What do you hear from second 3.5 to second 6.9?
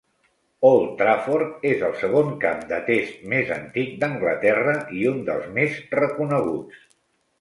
antic d'Anglaterra i un dels més reconeguts.